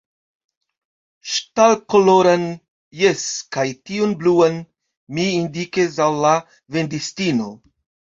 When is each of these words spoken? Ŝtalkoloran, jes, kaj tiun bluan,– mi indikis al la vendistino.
Ŝtalkoloran, 1.33 2.45
jes, 3.01 3.25
kaj 3.55 3.65
tiun 3.89 4.15
bluan,– 4.23 4.57
mi 5.19 5.27
indikis 5.35 6.01
al 6.07 6.17
la 6.25 6.33
vendistino. 6.77 7.51